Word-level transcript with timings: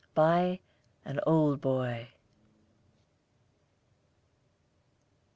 By 0.15 0.61
An 1.05 1.19
Old 1.27 1.61
Boy. 1.61 2.09